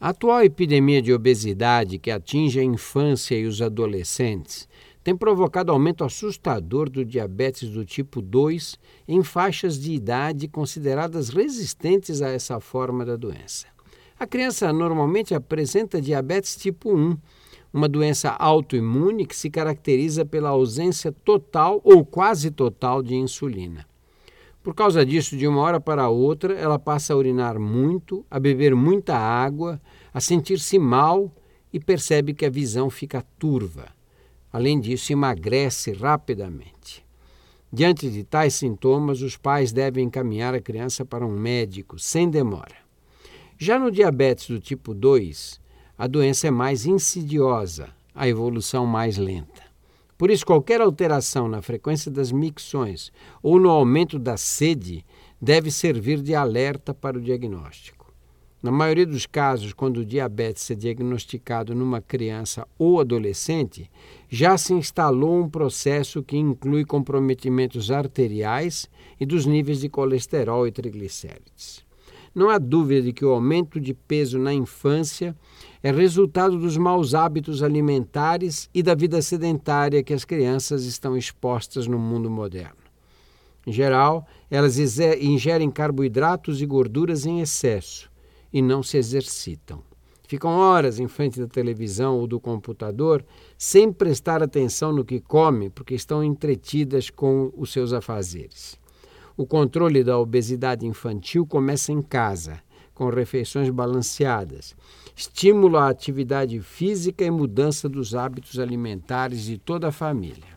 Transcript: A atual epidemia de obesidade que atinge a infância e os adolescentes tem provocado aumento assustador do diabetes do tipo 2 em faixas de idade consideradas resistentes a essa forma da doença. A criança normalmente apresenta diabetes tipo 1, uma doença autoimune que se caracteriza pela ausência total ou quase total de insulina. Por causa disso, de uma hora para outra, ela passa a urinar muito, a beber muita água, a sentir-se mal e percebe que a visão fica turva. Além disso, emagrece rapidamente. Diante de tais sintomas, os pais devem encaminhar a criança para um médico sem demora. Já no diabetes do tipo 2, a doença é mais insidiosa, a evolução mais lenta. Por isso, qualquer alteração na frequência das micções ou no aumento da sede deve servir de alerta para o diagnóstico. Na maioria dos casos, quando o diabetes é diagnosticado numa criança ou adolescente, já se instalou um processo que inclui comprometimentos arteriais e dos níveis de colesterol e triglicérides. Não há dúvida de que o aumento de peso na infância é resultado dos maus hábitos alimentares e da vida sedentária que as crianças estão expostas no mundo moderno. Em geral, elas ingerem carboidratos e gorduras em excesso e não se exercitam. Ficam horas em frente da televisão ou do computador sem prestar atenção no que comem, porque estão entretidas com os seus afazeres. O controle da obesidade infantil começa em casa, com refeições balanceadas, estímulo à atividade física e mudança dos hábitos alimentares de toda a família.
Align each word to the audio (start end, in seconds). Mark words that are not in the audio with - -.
A 0.00 0.10
atual 0.10 0.44
epidemia 0.44 1.02
de 1.02 1.12
obesidade 1.12 1.98
que 1.98 2.08
atinge 2.08 2.60
a 2.60 2.62
infância 2.62 3.34
e 3.34 3.46
os 3.46 3.60
adolescentes 3.60 4.68
tem 5.02 5.16
provocado 5.16 5.72
aumento 5.72 6.04
assustador 6.04 6.88
do 6.88 7.04
diabetes 7.04 7.68
do 7.68 7.84
tipo 7.84 8.22
2 8.22 8.78
em 9.08 9.24
faixas 9.24 9.76
de 9.76 9.92
idade 9.92 10.46
consideradas 10.46 11.30
resistentes 11.30 12.22
a 12.22 12.28
essa 12.28 12.60
forma 12.60 13.04
da 13.04 13.16
doença. 13.16 13.66
A 14.16 14.24
criança 14.24 14.72
normalmente 14.72 15.34
apresenta 15.34 16.00
diabetes 16.00 16.54
tipo 16.54 16.96
1, 16.96 17.18
uma 17.72 17.88
doença 17.88 18.30
autoimune 18.30 19.26
que 19.26 19.34
se 19.34 19.50
caracteriza 19.50 20.24
pela 20.24 20.50
ausência 20.50 21.10
total 21.10 21.80
ou 21.82 22.04
quase 22.04 22.52
total 22.52 23.02
de 23.02 23.16
insulina. 23.16 23.84
Por 24.68 24.74
causa 24.74 25.02
disso, 25.02 25.34
de 25.34 25.48
uma 25.48 25.62
hora 25.62 25.80
para 25.80 26.10
outra, 26.10 26.52
ela 26.52 26.78
passa 26.78 27.14
a 27.14 27.16
urinar 27.16 27.58
muito, 27.58 28.22
a 28.30 28.38
beber 28.38 28.74
muita 28.74 29.16
água, 29.16 29.80
a 30.12 30.20
sentir-se 30.20 30.78
mal 30.78 31.32
e 31.72 31.80
percebe 31.80 32.34
que 32.34 32.44
a 32.44 32.50
visão 32.50 32.90
fica 32.90 33.24
turva. 33.38 33.86
Além 34.52 34.78
disso, 34.78 35.10
emagrece 35.10 35.92
rapidamente. 35.92 37.02
Diante 37.72 38.10
de 38.10 38.22
tais 38.22 38.56
sintomas, 38.56 39.22
os 39.22 39.38
pais 39.38 39.72
devem 39.72 40.04
encaminhar 40.04 40.54
a 40.54 40.60
criança 40.60 41.02
para 41.02 41.24
um 41.24 41.32
médico 41.32 41.98
sem 41.98 42.28
demora. 42.28 42.76
Já 43.56 43.78
no 43.78 43.90
diabetes 43.90 44.48
do 44.50 44.60
tipo 44.60 44.92
2, 44.92 45.58
a 45.96 46.06
doença 46.06 46.46
é 46.46 46.50
mais 46.50 46.84
insidiosa, 46.84 47.88
a 48.14 48.28
evolução 48.28 48.84
mais 48.84 49.16
lenta. 49.16 49.67
Por 50.18 50.32
isso, 50.32 50.44
qualquer 50.44 50.80
alteração 50.80 51.46
na 51.46 51.62
frequência 51.62 52.10
das 52.10 52.32
micções 52.32 53.12
ou 53.40 53.60
no 53.60 53.70
aumento 53.70 54.18
da 54.18 54.36
sede 54.36 55.04
deve 55.40 55.70
servir 55.70 56.20
de 56.20 56.34
alerta 56.34 56.92
para 56.92 57.16
o 57.16 57.20
diagnóstico. 57.20 58.12
Na 58.60 58.72
maioria 58.72 59.06
dos 59.06 59.24
casos, 59.24 59.72
quando 59.72 59.98
o 59.98 60.04
diabetes 60.04 60.68
é 60.72 60.74
diagnosticado 60.74 61.76
numa 61.76 62.02
criança 62.02 62.66
ou 62.76 62.98
adolescente, 62.98 63.88
já 64.28 64.58
se 64.58 64.74
instalou 64.74 65.40
um 65.40 65.48
processo 65.48 66.24
que 66.24 66.36
inclui 66.36 66.84
comprometimentos 66.84 67.92
arteriais 67.92 68.90
e 69.20 69.24
dos 69.24 69.46
níveis 69.46 69.78
de 69.78 69.88
colesterol 69.88 70.66
e 70.66 70.72
triglicérides. 70.72 71.86
Não 72.34 72.50
há 72.50 72.58
dúvida 72.58 73.02
de 73.02 73.12
que 73.12 73.24
o 73.24 73.30
aumento 73.30 73.80
de 73.80 73.94
peso 73.94 74.38
na 74.38 74.52
infância 74.52 75.36
é 75.82 75.90
resultado 75.90 76.58
dos 76.58 76.76
maus 76.76 77.14
hábitos 77.14 77.62
alimentares 77.62 78.68
e 78.74 78.82
da 78.82 78.94
vida 78.94 79.20
sedentária 79.22 80.02
que 80.02 80.14
as 80.14 80.24
crianças 80.24 80.84
estão 80.84 81.16
expostas 81.16 81.86
no 81.86 81.98
mundo 81.98 82.30
moderno. 82.30 82.76
Em 83.66 83.72
geral, 83.72 84.26
elas 84.50 84.78
ingerem 84.78 85.70
carboidratos 85.70 86.62
e 86.62 86.66
gorduras 86.66 87.26
em 87.26 87.40
excesso 87.40 88.10
e 88.52 88.62
não 88.62 88.82
se 88.82 88.96
exercitam. 88.96 89.82
Ficam 90.26 90.50
horas 90.50 90.98
em 90.98 91.08
frente 91.08 91.40
da 91.40 91.46
televisão 91.46 92.18
ou 92.18 92.26
do 92.26 92.38
computador 92.38 93.24
sem 93.56 93.90
prestar 93.90 94.42
atenção 94.42 94.92
no 94.92 95.04
que 95.04 95.20
comem, 95.20 95.70
porque 95.70 95.94
estão 95.94 96.22
entretidas 96.22 97.08
com 97.08 97.50
os 97.56 97.72
seus 97.72 97.94
afazeres. 97.94 98.78
O 99.38 99.46
controle 99.46 100.02
da 100.02 100.18
obesidade 100.18 100.84
infantil 100.84 101.46
começa 101.46 101.92
em 101.92 102.02
casa, 102.02 102.60
com 102.92 103.08
refeições 103.08 103.70
balanceadas, 103.70 104.74
estímulo 105.14 105.76
à 105.76 105.88
atividade 105.88 106.60
física 106.60 107.24
e 107.24 107.30
mudança 107.30 107.88
dos 107.88 108.16
hábitos 108.16 108.58
alimentares 108.58 109.42
de 109.42 109.56
toda 109.56 109.86
a 109.86 109.92
família. 109.92 110.56